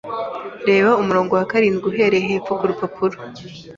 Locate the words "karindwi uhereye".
1.51-2.23